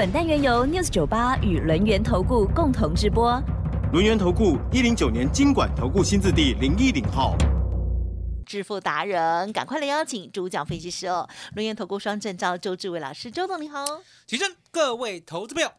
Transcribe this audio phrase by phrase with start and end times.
[0.00, 3.38] 本单元由 News 九八与轮源投顾共同直播。
[3.92, 7.36] 轮源投顾一零九年经管投顾新字第零一零号。
[8.46, 11.28] 致富达人，赶快来邀请主讲分析师哦！
[11.54, 13.84] 轮源投顾双证照周志伟老师，周总你好。
[14.26, 15.70] 提升各位投资票，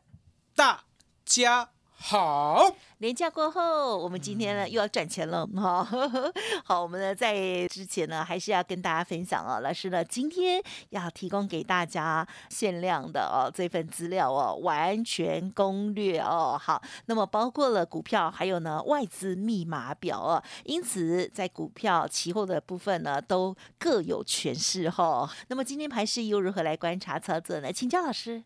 [0.56, 0.84] 大
[1.26, 1.70] 家
[2.02, 2.76] 好。
[2.98, 5.88] 年假过后，我们今天呢又要赚钱了哈。
[6.66, 16.60] 好，我们呢在之前呢还是要跟大家分享哦，老师呢今天要提供给大家限量的哦这份资料哦，完全攻略哦。
[16.62, 25.28] 好，那么包括了股票，还有呢外资密码表哦，因此在股票、期货的部分呢都各有诠释哈。
[25.48, 27.72] 那么今天盘市又如何来观察操作呢？
[27.72, 28.44] 请教老师。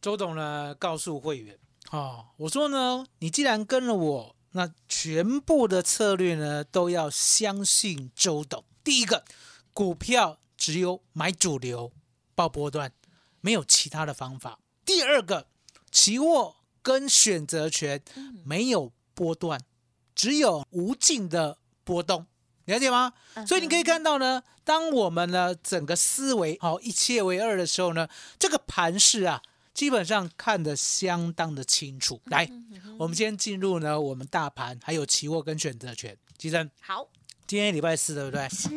[0.00, 1.56] 周董呢告诉会员。
[1.92, 8.64] 哦，我说呢，你既然跟了我，那全部的策略呢都要相信周董。
[8.82, 9.26] 第一个，
[9.74, 11.92] 股票只有买主流、
[12.34, 12.90] 报波段，
[13.42, 14.58] 没有其他的方法。
[14.86, 15.48] 第二个，
[15.90, 18.02] 期货跟选择权
[18.42, 19.60] 没有波段，
[20.14, 22.26] 只有无尽的波动，
[22.64, 23.12] 了解吗？
[23.46, 29.42] 所以你可以看到呢，当我们呢整个思维好一切为二的时候呢，这个盘势啊。
[29.74, 32.20] 基本上看得相当的清楚。
[32.26, 32.48] 来，
[32.98, 36.16] 我们先进入呢，我们大盘还有期货跟选择权。
[36.36, 37.08] 吉珍，好，
[37.46, 38.48] 今天礼拜四对不对？
[38.48, 38.70] 是。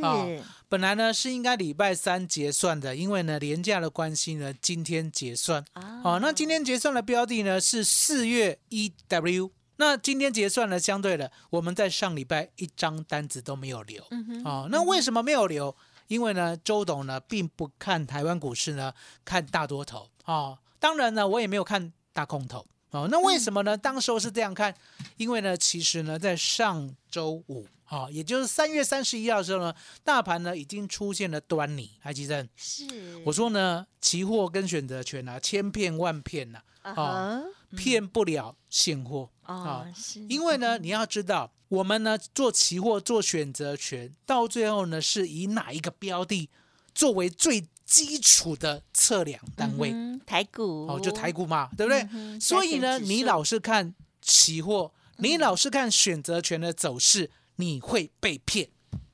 [0.69, 5.63] 本来呢是应该礼拜三结算的，因为呢廉价的关系呢，今天结算。
[5.73, 6.19] 啊。
[6.21, 9.52] 那今天结算的标的呢是四月一 W。
[9.77, 14.05] 那今天结算呢，相对的，我们在上礼拜一张单子都没有留。
[14.11, 14.43] 嗯哼。
[14.45, 15.75] 哦，那为什么没有留？
[16.08, 18.93] 因为呢，周董呢并不看台湾股市呢，
[19.23, 20.09] 看大多头。
[20.25, 20.58] 哦。
[20.85, 23.07] 当然呢，我也没有看大空头哦。
[23.09, 23.75] 那为什么呢？
[23.75, 24.71] 当时候是这样看，
[25.17, 29.73] 因为呢，其实呢，在上周五啊，也就是三月三十一号的时候呢，
[30.03, 31.89] 大盘呢已经出现了端倪。
[31.99, 32.47] 还记得？
[32.55, 32.85] 是。
[33.25, 37.41] 我说呢，期货跟选择权啊，千骗万骗呐，啊，
[37.75, 39.87] 骗不了现货啊。
[39.95, 40.19] 是。
[40.29, 46.47] 因为呢，你要知道，我们呢做期货做选择权，到最后呢是以哪一个标的
[46.93, 47.65] 作为最。
[47.85, 49.93] 基础的测量单位，
[50.25, 52.39] 台股哦，就台股嘛，对不对？
[52.39, 58.67] 所以呢，你老是看期货，你老是看选择权的走势，你会被骗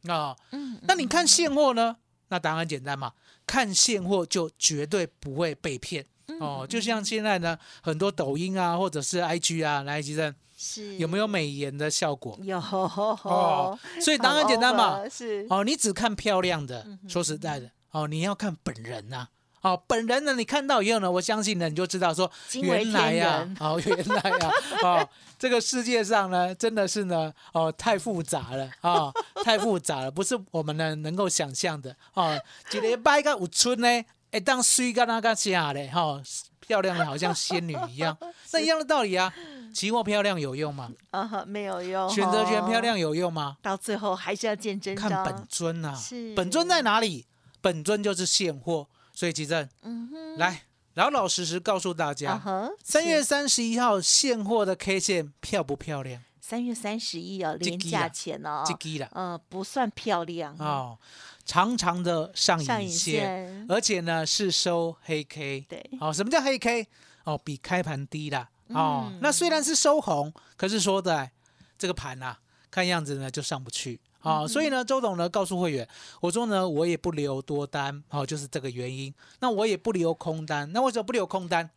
[0.08, 0.36] 啊。
[0.52, 1.98] 嗯，那你看现货呢？
[2.30, 3.12] 那答案简单嘛，
[3.46, 6.06] 看现货就绝对不会被骗
[6.40, 6.66] 哦。
[6.68, 12.40] 就像现在呢，很多抖音啊，或者是 IG 啊，来吉正是有没有美颜的效果？
[12.42, 13.78] 有哦。
[14.00, 17.70] 所以答案简单嘛，是哦，你只看漂亮的，说实在的。
[17.92, 19.28] 哦，你要看本人呐！
[19.62, 29.12] 哦，本人呢，你看到以后呢，我相信呢，你就知道说，原来呀，哦， 原来呀，哦，这个世界上呢，真的是呢，哦，太复杂了啊，
[29.44, 32.40] 太复杂了，不是我们呢能够想象的哦。
[32.72, 33.88] 一礼拜个五春呢，
[34.32, 36.20] 哎，当水干那个下嘞，哈，
[36.60, 38.18] 漂亮的好像仙女一样，
[38.54, 39.32] 那一样的道理啊。
[39.74, 40.90] 期货漂亮有用吗？
[41.12, 42.10] 啊，没有用。
[42.10, 43.56] 选择权漂亮有用吗？
[43.62, 45.96] 到最后还是要见真看本尊呐。
[45.96, 47.26] 是，本尊在哪里？
[47.62, 50.64] 本尊就是现货，所以吉正，嗯哼，来
[50.96, 52.42] 老老实实告诉大家，
[52.84, 56.22] 三月三十一号现货的 K 线漂不漂亮？
[56.42, 58.66] 三月三十一啊，连价钱哦，
[59.00, 60.98] 了，嗯，不算漂亮哦，
[61.46, 66.86] 长长的上影线，而且呢是收黑 K，对，哦，什么叫黑 K？
[67.24, 71.30] 哦，比开盘低啦，哦，那虽然是收红，可是说的
[71.78, 72.40] 这个盘啊，
[72.70, 74.02] 看样子呢就上不去。
[74.22, 75.88] 好，所以呢，周董呢告诉会员，
[76.20, 79.12] 我说呢，我也不留多单，好，就是这个原因。
[79.40, 81.68] 那我也不留空单，那为什么不留空单？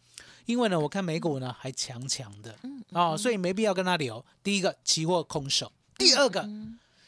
[0.44, 2.55] 因为呢，我看美股呢还强强的，
[2.91, 4.23] 哦，所以没必要跟他留。
[4.43, 6.46] 第一个，期货空手；第二个，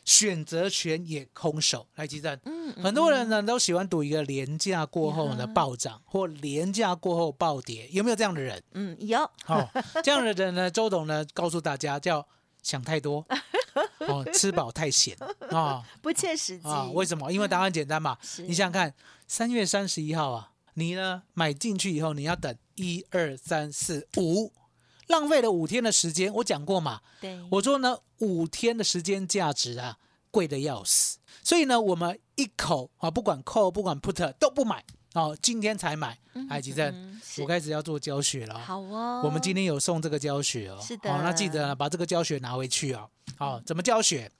[0.06, 1.86] 选择权也空手。
[1.96, 2.34] 来记账。
[2.82, 8.62] 很多人呢都喜欢赌一个廉价过后的暴涨，或廉价过后暴跌，有没有这样的人？
[8.72, 9.18] 嗯，有。
[9.44, 9.68] 好，
[10.02, 12.26] 这样的人呢，周董呢告诉大家叫。
[12.62, 13.24] 想太多
[14.00, 15.16] 哦，吃饱太闲
[15.50, 16.84] 啊，不切实际啊？
[16.92, 17.32] 为什么？
[17.32, 18.16] 因为答案简单嘛。
[18.46, 18.94] 你想想看，
[19.26, 24.52] 三月三十一号啊，你呢买进去以后，你要等一二三四五，
[25.06, 26.32] 浪费了五天的时间。
[26.34, 29.96] 我讲过嘛，对，我说呢，五天的时间价值啊，
[30.30, 31.18] 贵的要死。
[31.42, 34.84] 所以呢，我们一口啊，不管 call 不管 put 都不买
[35.16, 36.18] 哦，今天才买，
[36.50, 38.58] 哎，吉正，嗯是我开始要做教学了哦。
[38.58, 43.08] 好哦，我们今天有送这个教学哦，是的好，那记得把这个教学拿回去哦。
[43.38, 44.30] 好，怎么教学？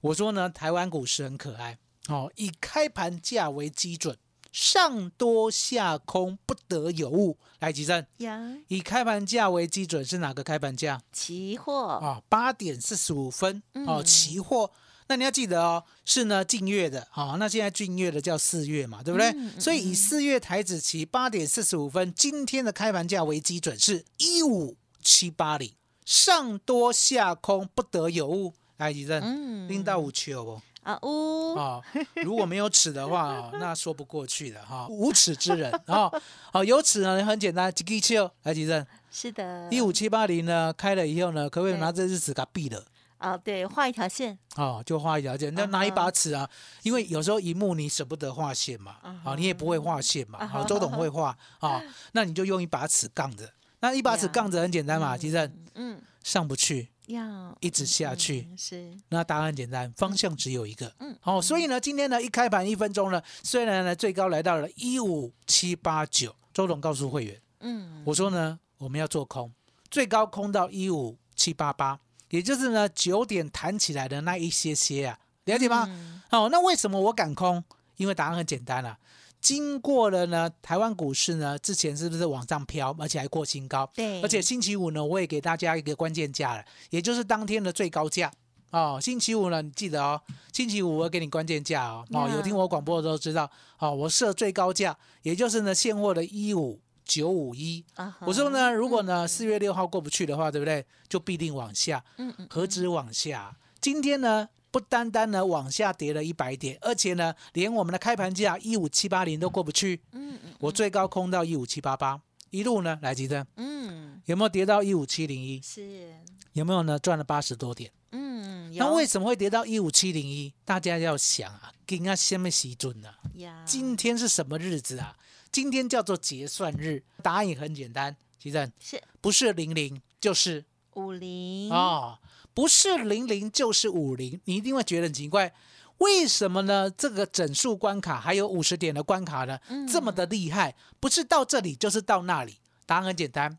[0.00, 1.78] 我说呢，台湾股市很可爱
[2.08, 4.18] 哦，以开盘价为基准，
[4.50, 7.38] 上多下空不得有误。
[7.60, 11.00] 来，吉正，呀，以开盘价为基准是哪个开盘价？
[11.12, 14.72] 期货啊，八点四十五分哦，嗯期货。
[15.08, 19.30] 那你要记得哦，是呢近月的，哦、那现在近月的叫四月嘛，对不对？
[19.30, 25.72] 嗯嗯所以以四月台子期八点四十五分今天的开盘价为基准是一五七八零，
[26.04, 28.52] 上多下空不得有误。
[28.78, 30.60] 来，吉正，嗯拎到五球不？
[30.82, 31.82] 啊呜，啊、
[32.22, 36.08] 如果没有尺的话，哦那说不过去的哈、无耻之人啊！
[36.52, 42.84] 好、有尺呢，很简单，几个球，来，吉正，是的，一五七八零呢开了以后呢，可不可以拿这日子给它闭了？
[43.18, 46.48] 啊，对，画一条线，哦，就画一条线，那拿一把尺啊，
[46.82, 51.82] 因为有时候荧幕你舍不得画线嘛，啊，你也不会画线嘛，好，周董会画啊，
[52.12, 61.16] 那你就用一把尺杠着，那一把尺呀杠着很简单嘛，其实嗯，上不去，要一直下去，嗯是，那答案很简单，方向只有一个，嗯。
[61.20, 69.52] 好，所以呢，今天呢一开盘一分钟呢，虽然呢最高来到了一五七八九，周董告诉会员，嗯，我说呢我们要做空，
[69.90, 71.98] 最高空到一五七八八，
[72.30, 75.86] 也就是呢九点弹起来的那一些些啊，了解吗？
[75.88, 77.62] 嗯好，那为什么我敢空？
[77.96, 78.98] 因为答案很简单啊，
[79.40, 83.88] 经过了呢台湾股市呢之前是不是往上飘，而且还过新高？
[83.94, 88.30] 对，而且星期五呢，我也给大家一个关键价了，也就是当天的最高价。
[88.70, 90.20] 哦，星期五呢，你记得哦，
[90.52, 92.04] 星期五我给你关键价哦。
[92.10, 97.82] 哦有听我广播的都知道，哦，我设最高价，也就是呢现货的一五九五一。
[98.20, 100.84] 我说呢，如果呢四月六号过不去的话，对不对？
[101.08, 102.04] 就必定往下。
[102.18, 103.56] 嗯嗯，何止往下？
[103.80, 110.02] 今天呢，不单单呢往下跌了一百点，而且呢，连我们的开盘价一五七八零都过不去。
[110.12, 112.20] 嗯嗯我最高空到一五七八八，
[112.50, 115.60] 一路呢来吉登嗯，有没有跌到一五七零一？
[115.62, 116.12] 是，
[116.52, 116.98] 有没有呢？
[116.98, 117.90] 赚了八十多点。
[118.12, 120.52] 嗯，那有为什么会跌到一五七零一？
[120.64, 123.08] 大家要想啊，今啊什么时准呢？
[123.34, 123.62] 呀？
[123.64, 125.16] 今天是什么日子啊？
[125.56, 127.02] 今天叫做结算日。
[127.22, 130.62] 答案也很简单，其正是不是零零就是
[130.96, 132.18] 五零哦，
[132.52, 135.50] 不是零零就是五零，你一定会觉得很奇怪，
[135.96, 136.90] 为什么呢？
[136.90, 142.58] 这个整数关卡还有五十点的关卡呢，嗯这么的厉害，不是到这里就是到那里。
[142.84, 143.56] 答案很简单，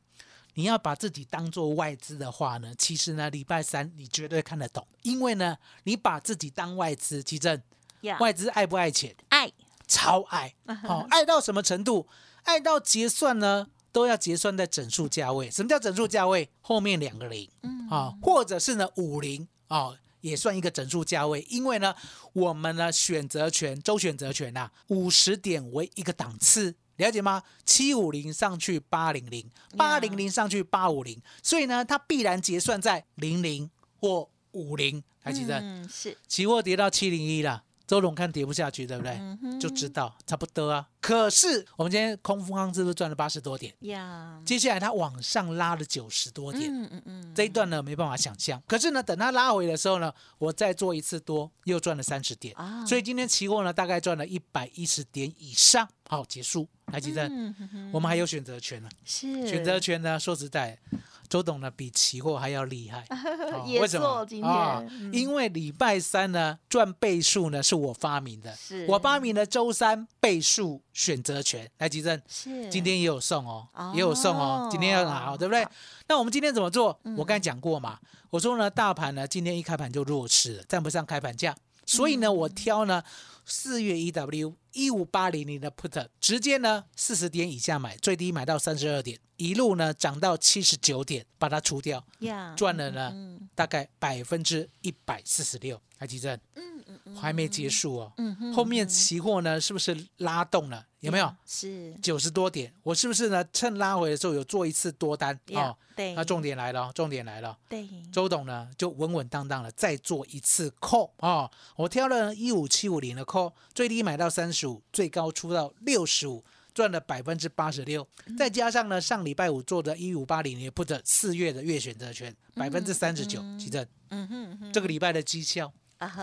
[0.54, 7.60] 你要把自己当做外资的话呢，其实呢，礼拜三你绝对看得懂，因为呢，你把自己当外资，其正
[8.02, 9.16] 呀，外资爱不爱钱？
[9.30, 9.52] 爱
[9.88, 10.54] 超爱，
[10.84, 12.08] 好、爱到什么程度？
[12.44, 15.50] 爱到结算呢，都要结算在整数价位。
[15.50, 16.50] 什么叫整数价位？
[16.62, 21.46] 后面两个零，嗯啊、或者是呢五零啊，也算一个整数价位。
[21.50, 21.96] 因为呢，
[22.34, 26.76] 我们呢选择权周选择权呐、五十点为一个档次。
[26.98, 27.44] 了解吗？
[27.64, 29.48] 七五零上去八零零，
[29.78, 33.70] 八零零上去八五零，所以呢，它必然结算在零零
[34.00, 35.04] 或五零。
[35.20, 35.60] 还记得？
[35.60, 39.14] 嗯是期货跌到七零一了，周荣看跌不下去，对不对？
[39.42, 40.88] 嗯就知道差不多啊。
[41.00, 43.74] 可是我们今天空方是不是赚了八十多点？
[43.82, 48.62] 呀，接下来它往上拉了九十多点，嗯嗯嗯，这一段呢没办法想象。
[48.68, 52.54] 可是呢，等它拉回的时候呢，我再做一次多，又赚了三十点。
[52.56, 55.88] 啊，所以今天期货呢大概赚了一百一十点以上。
[56.10, 56.68] 好，结束。
[56.88, 57.54] 来，吉正，
[57.92, 58.90] 我们还有选择权呢。
[59.04, 60.80] 是选择权呢，说实在，
[61.28, 63.06] 周董呢比期货还要厉害。
[63.68, 64.08] 为什么？
[64.08, 71.70] 做今天因为礼拜三呢赚倍数呢是我发明的，是我发明的周三倍数选择权。
[71.78, 75.66] 来，吉正，是今天也有送哦，哦也有送哦，今天要拿哦，对不对？
[76.08, 77.00] 那我们今天怎么做？
[77.04, 78.00] 嗯我刚才讲过嘛，
[78.32, 83.04] 我说呢，大盘呢今天一开盘就弱势了，站不上开盘价，所以呢，嗯我挑呢
[83.46, 95.80] 四月 EW 一五八零零的 put，直接呢四十点以下买，最低买到三十二点，一路呢涨到七十九点，把它除掉，呀赚了呢嗯大概百分之一百四十六。
[96.00, 96.77] 来，吉正，嗯
[97.16, 100.86] 还没结束哦，嗯哼后面期货呢是不是拉动了？
[101.00, 101.34] 有没有？
[101.46, 101.94] 是。
[102.02, 103.46] 九十多点，我是不是呢？
[103.54, 105.40] 趁拉回的时候有做一次多单？
[105.48, 105.78] 呀哦？
[105.96, 106.14] 对。
[106.16, 107.50] 那重点来了哦，重点来了。
[107.52, 107.58] 哦。
[107.70, 107.88] 对。
[108.12, 123.86] 周董呢就稳稳当当的再做一次 call 哦，我挑了一五七五零的 call，最低买到三十五，最高出到六十五，赚了百分之八十六，再加上呢上礼拜五做的一五八零也 put 四月的月选择权百分之三十九，其正。
[124.10, 124.74] 嗯哼。
[124.74, 125.72] 这个礼拜的绩效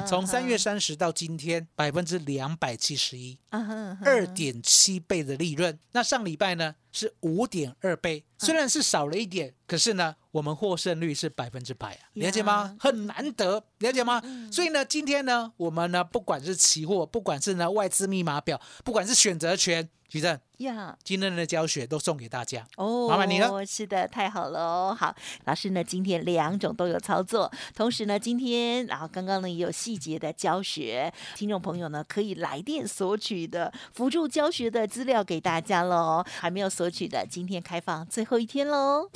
[0.07, 5.79] 从三月三十到今天百分之两百七十一，二点七倍的利润。
[5.93, 12.77] 那上礼拜呢是五点二倍，虽然是少了一点，可是呢我们获胜率是百分之百啊，了解吗？
[12.81, 14.21] 很难得，了解吗？
[14.51, 22.67] 所以呢，今天呢，我们呢，不管是期货，不管是呢外资密码表，不管是选择权，徐正呀，今天的教学都送给大家。
[22.77, 23.65] 哦，麻烦你了。
[23.65, 24.97] 是的，太好了哦。
[24.99, 25.15] 好，
[25.45, 36.25] 老师呢，今天两种都有操作，同时呢，今天然后刚刚呢也有细节的教学，听众朋友呢可以来电索取的辅助教学的资料给大家喽。
[36.41, 39.09] 还没有索取的，今天开放最后一天喽。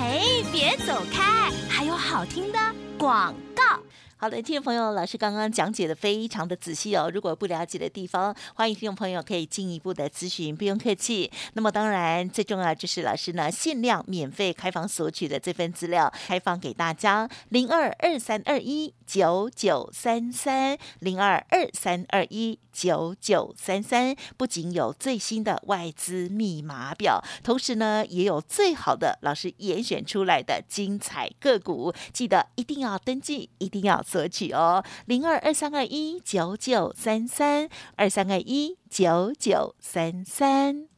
[0.00, 2.58] 嘿，别走开，还有好听的
[2.96, 3.80] 广告。
[4.16, 7.10] 好的，听众朋友，老师刚刚讲解的非常的仔细哦。
[7.12, 11.28] 如果不了解的地方，欢迎听众朋友可以进一步的咨询，不用客气。
[11.54, 24.14] 那么当然，最重要就是老师呢限量免费开放索取的这份资料，开放给大家零二二三二一九九三三零二二三二一九九三三。
[24.36, 34.04] 不仅有最新的外资密码表，同时呢也有最好的老师严选出来的精彩个股，记得一定要登记，一定要。
[34.06, 40.88] 索取哦，零二二三二一九九三三二三二一九九三三。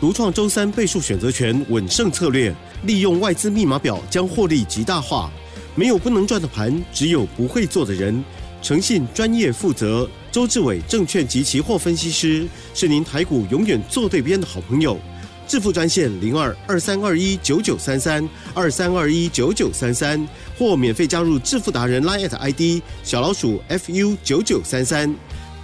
[0.00, 5.30] 独创周三倍数选择权稳胜策略，利用外资密码表将获利极大化。
[5.76, 8.24] 没有不能赚的盘，只有不会做的人。
[8.62, 14.98] 诚信、专业、负责，周志伟证券及期货分析师是您台股永远做对边的好朋友。
[15.46, 20.26] 致富专线零二二三二一九九三三二三二一九九三三，
[20.58, 25.14] 或免费加入致富达人 Line ID 小老鼠 fu 九九三三，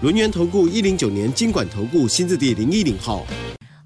[0.02, 3.26] 轮源投顾一零九年经管投顾新字第零一零号。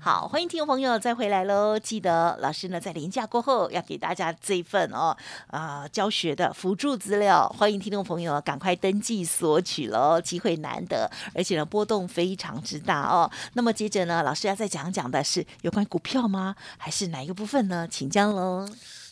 [0.06, 1.76] 好，欢迎听众朋友再回来喽！
[1.76, 5.16] 记得老师呢在连假过后要给大家这一份哦
[5.48, 13.28] 啊教学的辅助资料，欢迎听众朋友赶快登记索取喽，机会难得，而且呢波动非常之大哦。
[13.54, 16.54] 那么接着呢，老师要再讲讲的是有关股票吗？
[16.78, 17.88] 还是哪一个部分呢？
[17.90, 18.68] 请讲喽。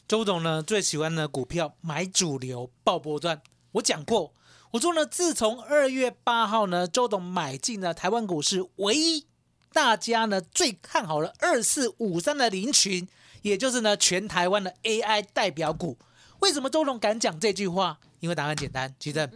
[0.06, 4.32] 周董呢最喜欢的股票买主流爆波段，我讲过，
[4.70, 9.26] 我说呢自从二月八号呢，周董买进了台湾股市唯一。
[9.74, 13.06] 大家呢最看好了二四五三的林群，
[13.42, 15.98] 也就是呢全台湾的 AI 代表股。
[16.38, 17.98] 为什么周董敢讲这句话？
[18.20, 19.28] 因为答案简单，其实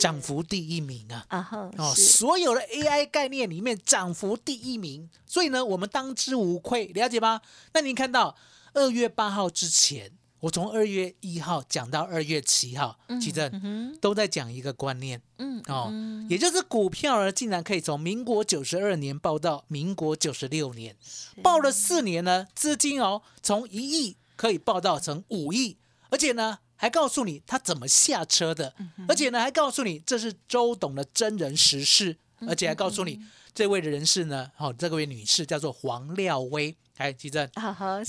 [0.00, 1.26] 涨幅第一名啊！
[1.28, 7.40] 啊哦，所有的 AI 概念里面涨幅第一名，所以呢我们当之无愧，了解吗？
[7.72, 8.36] 那您看到
[8.72, 10.12] 二月八号之前。
[10.44, 13.50] 我从二月一号讲到二月七号，其实
[13.98, 15.90] 都在讲一个观念，嗯哦，
[16.28, 20.94] 也就是股票呢，竟然可以从民国九十二年报到民国九十六年，
[21.42, 25.78] 报了四年呢，资金哦从一亿可以报到成五亿，
[26.10, 28.74] 而且呢还告诉你他怎么下车的，
[29.08, 33.18] 而且呢还告诉你这是周董的真人实事，而且还告诉你
[33.54, 36.76] 这位的人士呢，哦这位女士叫做黄廖威。
[36.96, 37.50] 哎，奇正，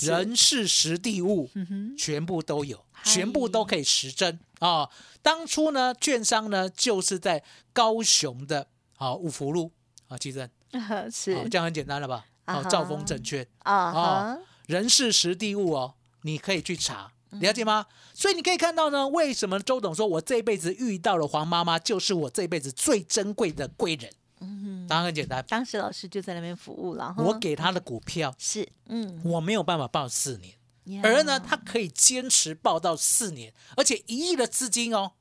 [0.01, 1.49] 人事实地物，
[1.97, 4.39] 全部都有，全部都可以实证。
[4.59, 4.89] 啊！
[5.21, 9.71] 当初呢，券商呢就是在高雄的啊五福路
[10.07, 10.49] 啊，奇正，
[11.11, 11.49] 是。
[11.49, 12.25] 这样很简单了吧？
[12.45, 13.45] 好，兆丰证券。
[13.63, 14.37] 啊，
[14.67, 17.87] 人事实地物哦，你可以去查，了解吗？
[18.13, 24.09] 所以你可以看到呢，为什么周董说我这辈子遇到了黄妈妈，就是我这辈子最珍贵的贵人。
[24.85, 25.43] 嗯，答案很简单。
[25.47, 27.13] 当时老师就在那边服务了。
[27.17, 30.39] 我给他的股票是，嗯，我没有办法报四
[30.85, 35.13] 年，而呢，他可以坚持报到四年，而且一亿的资金哦，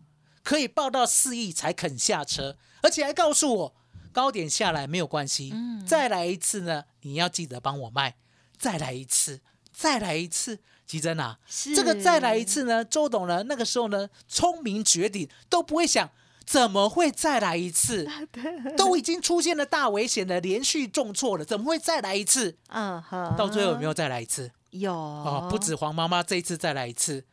[0.43, 3.75] 可以报到四亿才肯下车，而且还告诉我
[4.13, 8.17] 高点下来没有关系，嗯，再来一次呢，你要记得帮我卖，
[8.59, 9.41] 再来一次，
[9.73, 11.39] 再来一次，吉珍啊，
[11.75, 16.11] 这个再来一次呢，周董呢那个时候呢聪明绝顶，都不会想。
[16.47, 18.07] 怎么会再来一次？
[18.77, 22.57] 都已经出现了大危险的连续重挫了，怎么会再来一次？
[22.69, 24.51] 嗯哼，到最后有没有再来一次？
[24.71, 27.25] 有哦，不止黄妈妈这一次再来一次。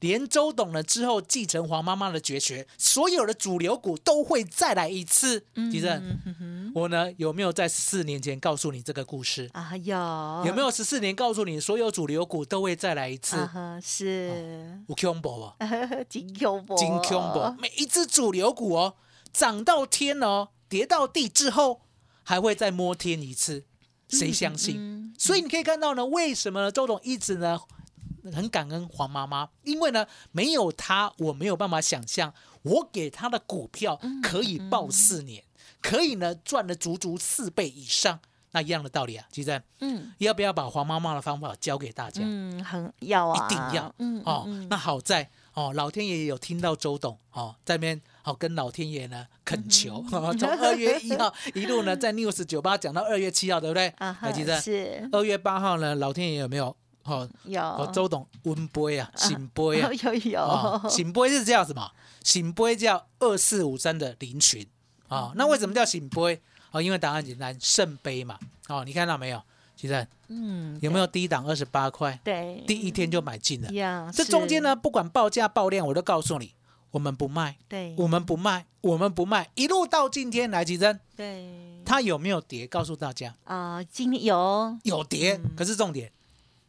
[0.00, 5.44] 连周董了之后继承黄妈妈的绝学，所有的主流股都会再来一次。
[5.70, 6.18] 吉正，
[6.74, 9.76] 我呢有没有在四年前告诉你这个故事啊？
[9.76, 9.96] 有。
[10.46, 13.36] 有没有十四年告诉你所有主流股都会再来一次？
[13.82, 14.80] 是。
[14.88, 15.56] 有恐怖啊！
[16.08, 17.54] 金恐怖，金恐怖。
[17.60, 18.94] 每一只主流股哦，
[19.32, 21.82] 涨到天哦，跌到地之后
[22.22, 23.64] 还会再摸天一次，
[24.08, 25.14] 谁相信？
[25.18, 27.60] 所以你可以看到呢，为什么周董一直呢？
[28.32, 32.32] 很感恩黄妈妈，因为呢，没有她，我没有办法想象，
[32.62, 35.44] 我给她的股票可以报四年，
[35.80, 38.20] 可以呢赚了足足四倍以上，
[38.52, 42.22] 那一样的道理啊，其实，嗯，要不要把黄妈妈的方法教给大家？
[42.24, 53.88] 嗯，很要啊，一定要，嗯哦，那好在哦，老天爷有听到周董哦，在那边好跟老天爷呢恳求，从二月一号一路呢在 news 酒吧讲到二月七号，对不对？
[53.98, 55.08] 啊，还记得是。
[55.12, 56.76] 二月八号呢，老天爷有没有？
[57.04, 61.90] 哦，有哦，周董温杯啊，醒杯啊， 有有哦，醒杯是叫什么？
[62.22, 64.66] 醒杯叫二四五三的林群
[65.08, 65.32] 啊。
[65.34, 66.40] 那为什么叫醒杯？
[66.72, 68.38] 哦，因为答案简单，圣杯嘛。
[68.68, 69.42] 哦，你看到没有？
[69.74, 72.20] 其实嗯，有没有低档二十八块？
[72.22, 73.72] 对第一天就买进了。
[73.72, 74.10] 呀？
[74.12, 76.54] 这中间呢，不管报价报量，我都告诉你，
[76.90, 82.66] 我们不卖，对我们不卖，我们不卖，一路到今天来，吉珍，对它有没有跌？
[82.66, 85.40] 告诉大家，啊，今天有有跌。
[85.42, 86.12] 嗯可是重点，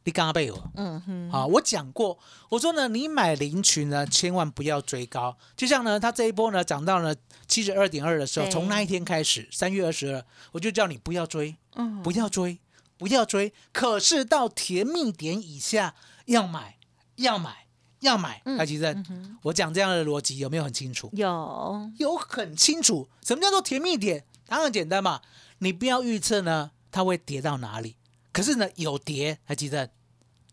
[0.03, 0.71] 你刚刚被我。
[0.75, 2.17] 嗯哼啊，我讲过，
[2.49, 5.37] 我说呢，你买林群呢，千万不要追高。
[5.55, 7.15] 就像呢，它这一波呢涨到了
[7.47, 12.59] 七十二点二的时候，对从那一天开始，三月二十二，我就叫你不要追，嗯不要追，
[12.97, 13.53] 不要追。
[13.71, 15.93] 可是到甜蜜点以下
[16.25, 16.77] 要买，
[17.17, 17.67] 要买，
[17.99, 18.41] 要买。
[18.45, 21.09] 嗯海奇正嗯，我讲这样的逻辑有没有很清楚？
[21.13, 23.07] 有有很清楚。
[23.23, 24.25] 什么叫做甜蜜点？
[24.47, 25.21] 当然简单嘛，
[25.59, 27.95] 你不要预测呢它会跌到哪里。
[28.31, 29.89] 可是呢有跌，还记得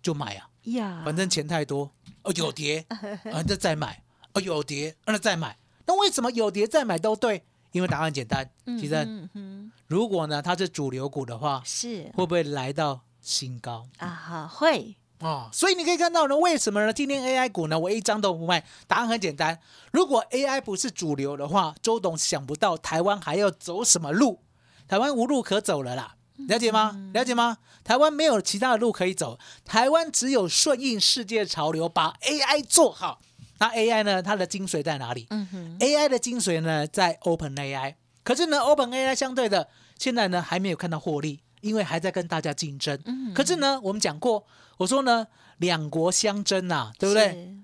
[0.02, 0.48] 就买啊。
[0.64, 1.90] 呀，反正钱太多，
[2.22, 4.02] 哦有跌，啊那再买，
[4.34, 5.56] 哦有跌，啊那再买。
[5.86, 7.44] 那为什么有跌再买都对？
[7.72, 13.86] 因为答案简单，嗯其实嗯哼如果呢它是主流股的话，是会不会来到新高？
[13.98, 16.92] 啊哈会哦，所以你可以看到呢，为什么呢？
[16.92, 18.64] 今天 AI 股呢，我一张都不卖。
[18.86, 19.58] 答案很简单，
[19.92, 24.42] 如果 AI 不是主流的话，周董想不到台湾还要走什么路，
[24.86, 26.96] 台湾无路可走了啦，了解吗？
[27.12, 27.58] 了解吗？
[27.84, 33.20] 台湾没有其他的路可以走，台湾只有顺应世界潮流，把 AI 做好。
[33.60, 34.22] 那 AI 呢？
[34.22, 35.26] 它的精髓在哪里？
[35.30, 37.94] 嗯哼 AI 的精髓呢，在 Open AI。
[38.22, 39.68] 可是呢，Open AI 相对的，
[39.98, 42.96] 现在呢还没有看到获利，因为还在跟大家竞争。
[43.06, 44.44] 嗯可是呢，我们讲过，
[44.76, 45.26] 我说呢，
[45.56, 47.56] 两国相争呐、对不对？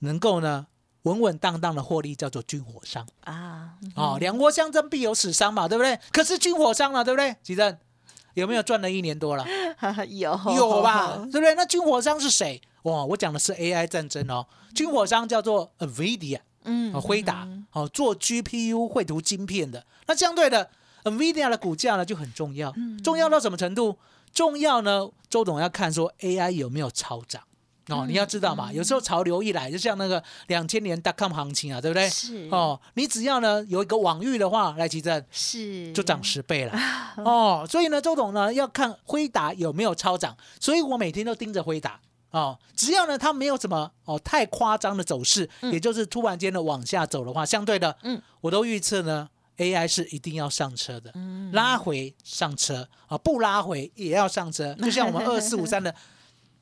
[0.00, 0.66] 能够呢
[1.02, 4.16] 稳稳当当的获利，叫做军火商啊哦。
[4.20, 5.98] 两国相争必有死伤嘛，对不对？
[6.12, 7.34] 可是军火商了，对不对？
[7.42, 7.76] 吉正
[8.34, 9.44] 有没有赚了一年多了？
[10.08, 11.54] 有有吧， 对不对？
[11.54, 12.60] 那军火商是谁？
[12.82, 14.46] 哇，我讲的是 AI 战争哦。
[14.74, 16.40] 军火商叫做 NVIDIA。
[16.64, 20.68] 嗯啊，辉达哦，做 GPU 绘图晶片的，那相对的
[21.04, 23.96] ，NVIDIA 的股价呢就很重要，嗯重要到什么程度？
[24.34, 27.42] 重要呢，周董要看说 AI 有没有超涨
[27.90, 28.56] 哦，你要知道嗯。
[28.56, 32.08] 嘛，有时候潮流一来，就像那个两千年 dot-com 行情啊，对不对？
[32.08, 32.48] 是。
[32.50, 35.92] 哦，你只要呢有一个网域的话，来奇正是。
[35.92, 36.72] 就涨十倍了。
[37.24, 42.00] 哦，所以呢，周董呢要看辉达有没有超涨，所以我每天都盯着辉达。
[42.30, 51.50] 哦，只要呢它没有什么哦太夸张的走势，也就是突然间的往下走的话，相对的，嗯，我都预测呢 AI 是一定要上车的，嗯。
[51.52, 55.92] 拉回上车啊，不拉回也要上车，就像我们二四五三的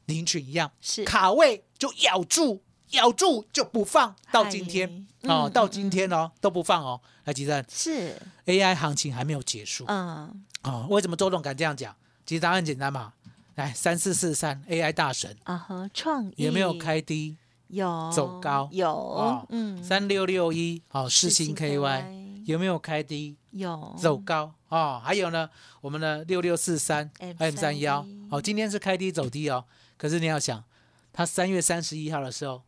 [0.09, 1.05] 林群一样，是。
[1.05, 2.63] 卡位就咬住。
[2.93, 5.07] 咬住就不放，到今天。
[5.23, 5.29] 嗨。
[5.29, 6.99] 哦，嗯到今天哦都不放哦。
[7.25, 8.17] 来，吉正是
[8.47, 10.43] ，AI 行情还没有结束，嗯。
[10.63, 11.95] 哦，为什么周董敢这样讲？
[12.25, 13.13] 其实答案简单嘛，
[13.57, 15.37] 来三四四三 AI 大神。
[15.45, 16.45] 啊哈创意。
[16.45, 17.37] 有没有开低？
[17.67, 18.11] 有。
[18.11, 18.71] 走高。
[18.73, 18.91] 有。
[18.91, 19.85] 哦嗯。
[19.85, 23.37] 三六六一哦，世世星新 KY 有没有开低？
[23.51, 23.95] 有。
[24.01, 24.55] 走高。
[24.71, 25.51] 哦，还有呢，
[25.83, 29.63] 我们的六六四三 M 三幺 M31 哦，今天是开低走低哦，
[29.99, 30.65] 可是你要想，
[31.13, 32.63] 它三月三十一号的时候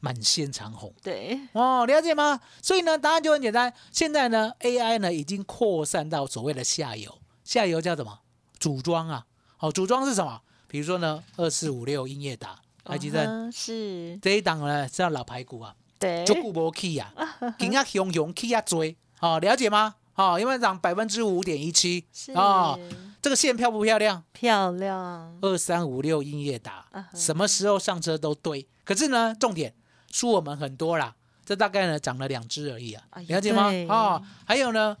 [0.00, 0.94] 满线长红。
[1.02, 2.40] 对哦，了解吗？
[2.62, 3.70] 所以呢，答案就很简单。
[3.92, 8.20] 现在呢，AI 呢已经扩散到所谓的下游，下游叫什么？
[8.58, 9.26] 组装啊。
[9.56, 10.40] 好、组装是什么？
[10.68, 17.12] 比如说呢，二四五六英业达，台积电、嗯哼是这一档呢是要老排骨啊，对就股无 起啊，
[17.58, 19.96] 今啊熊熊起啊追，哦，了解吗？
[20.14, 22.78] 哦，因为涨百分之五点一七是哦，
[23.20, 24.22] 这个线漂不漂亮？
[24.32, 25.36] 漂亮。
[25.42, 28.66] 二三五六英业达什么时候上车都对。
[28.84, 29.74] 可是呢，重点
[30.10, 33.04] 输我们很多啦，这大概呢涨了两只而已啊。
[33.10, 33.70] 哎，了解吗？
[33.70, 33.88] 对？
[33.88, 34.96] 哦，还有呢，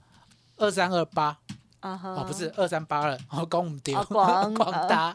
[0.56, 1.38] 二三二八。
[1.80, 5.14] 哦，不是二三八二，哦，光唔丢，啊广 广达，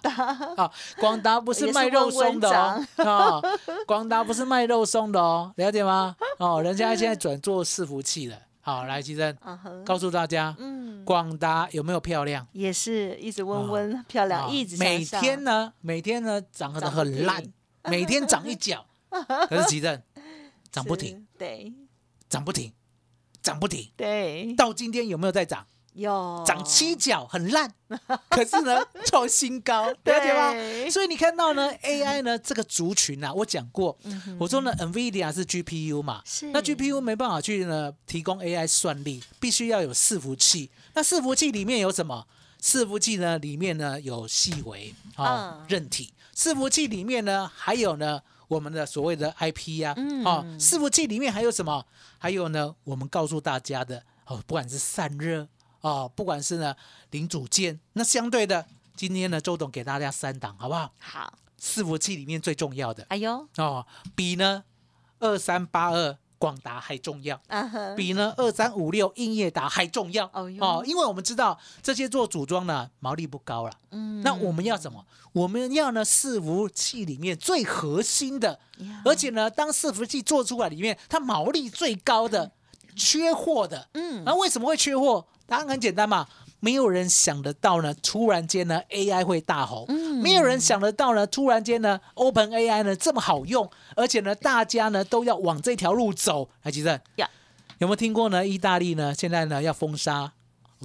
[0.55, 3.41] 啊，广达不是卖肉松的哦，啊，
[3.85, 6.15] 广达不是卖肉松的哦，了解吗？
[6.39, 8.37] 哦，人家现在转做伺服器了。
[8.65, 11.03] 好，来，其实啊哈告诉大家，嗯。
[11.03, 12.47] 广达有没有漂亮？
[12.53, 17.43] 也是一直温温漂亮啊一直向每天呢，每天呢涨得很烂，
[17.83, 18.85] 每天涨一角，
[19.49, 20.01] 可是奇正
[20.71, 21.73] 涨不停，对。
[22.29, 22.71] 涨不停，
[23.41, 24.53] 涨不停，对。
[24.55, 25.67] 到今天有没有在涨？
[25.93, 27.71] 有涨七角，很烂，
[28.29, 30.51] 可是呢创新高， 了解吗？
[30.53, 40.71] 对所以你看到呢，AI 呢这个族群啊，我讲过，嗯我说呢，NVIDIA 是 GPU 嘛，那 GPU 没办法去呢提供 AI 算力，必须要有伺服器。
[40.93, 42.25] 那伺服器里面有什么？
[42.61, 45.25] 伺服器呢里面呢有细微哦
[45.59, 51.85] 嗯韧体，伺服器里面呢还有呢我们的所谓的 IP 呀、嗯哦，伺服器里面还有什么？
[52.17, 55.45] 还有呢我们告诉大家的哦，不管是散热
[55.83, 56.73] 哦，不管是呢
[57.11, 58.65] 零组件，那相对的
[58.95, 60.89] 今天呢，周董给大家三档，好不好？
[60.97, 63.05] 好，伺服器里面最重要的。
[63.09, 64.63] 哎呦，哦，比呢
[65.19, 67.37] 二三八二广达还重要。
[67.97, 70.25] 比呢二三五六英业达还重要。
[70.33, 74.21] 哦因为我们知道这些做组装呢毛利不高了，嗯。
[74.23, 75.05] 那我们要什么？
[75.33, 79.01] 我们要呢伺服器里面最核心的，呀。
[79.03, 82.53] 而且呢当伺服器做出来里面它毛利最高的，
[82.95, 84.23] 缺货的，嗯。
[84.23, 85.25] 那为什么会缺货？
[85.45, 86.27] 答案很简单嘛，
[86.59, 96.49] 没有人想得到呢，突然间呢 AI 会大红，嗯没有人想得到呢，突然间呢 Open AI 呢这么好用，而且呢大家呢都要往这条路走。
[96.63, 97.29] 来，吉正呀
[97.79, 98.45] 有没有听过呢？
[98.47, 100.31] 意大利呢现在呢要封杀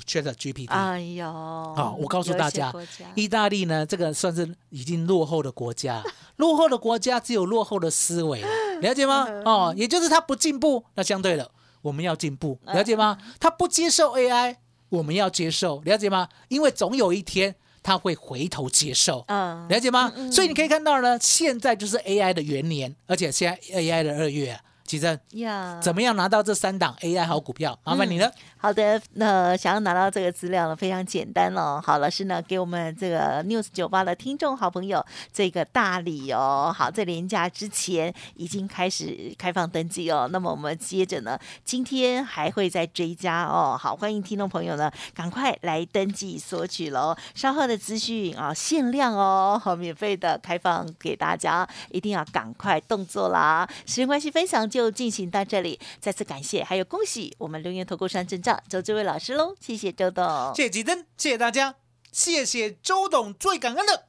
[0.06, 0.68] Chat GPT。
[0.68, 2.72] 哎呦，好，我告诉大家
[3.14, 6.02] 意大利呢，这个算是已经落后的国家，
[6.36, 8.42] 落后的国家只有落后的思维，
[8.80, 9.26] 了解吗？
[9.44, 11.50] 哦，也就是他不进步，那相对的，
[11.82, 13.18] 我们要进步，了解吗？
[13.38, 14.56] 他不接受 AI，
[14.88, 16.28] 我们要接受，了解吗？
[16.48, 20.12] 因为总有一天他会回头接受，嗯，了解吗？
[20.30, 27.78] 所以你可以看到呢，现在就是 AI 的元年，而且现在 AI 的二月啊，其实呀，怎么样拿到这三档 AI 好股票？
[27.84, 28.32] 麻烦你了。
[28.56, 31.78] 好的，那想要拿到这个资料呢，非常简单哦。
[31.84, 36.74] 好，老师呢给我们这个 News 九八的听众好朋友这个大礼哦。
[36.74, 40.26] 好，在年假之前已经开始开放登记哦。
[40.32, 43.76] 那么我们接着呢，今天还会再追加哦。
[43.78, 47.14] 好，欢迎听众朋友呢赶快来登记索取喽。
[47.34, 53.68] 稍后的资讯啊，限量哦，好，免费的开放给大家，一定要赶快动作啦。
[53.84, 55.80] 时间关系，分享就进行到这里。
[56.00, 60.52] 再次感谢，还有恭喜我们留言投顾山证照周志伟老师喽，谢谢周董。
[60.54, 61.74] 谢谢吉登，谢谢大家，
[62.12, 64.06] 谢谢周董，最感恩的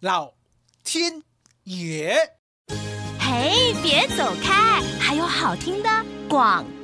[0.00, 0.34] 老
[0.82, 1.22] 天
[1.64, 2.16] 爷。
[3.18, 5.88] 嘿，别走开，还有好听的
[6.28, 6.79] 广告。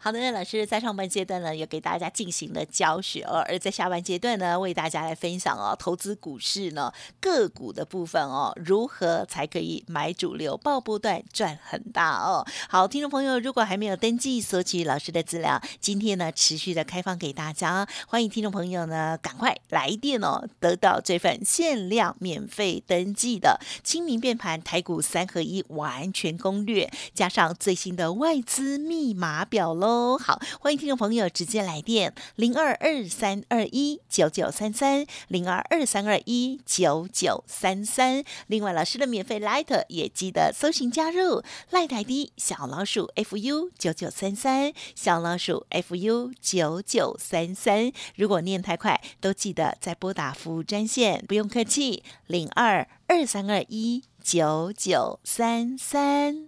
[0.00, 12.46] 好的，老师在上半阶段呢，也给大家进行了教学哦，而在下半阶段呢，为大家来分享哦，投资股市呢个股的部分哦，如何才可以买主流、爆波段赚很大哦。
[12.68, 29.87] 好，听众朋友，如果还没有登记索取老师的资料，今天呢持续的开放给大家，欢迎听众朋友呢赶快来电哦，得到这份限量免费登记的清明变盘台股三合一完全攻略，加上最新的外资密码表喽。
[29.88, 38.22] 哦好，欢迎听众朋友直接来电零二二三二一九九三三零二二三二一九九三三。
[38.48, 47.90] 另外，老师的免费 Light 也记得搜寻加入赖台的小老鼠 fu 九九三三小老鼠 fu 九九三三。
[48.14, 56.47] 如果念太快，都记得再拨打服务专线，不用客气，零二二三二一九九三三。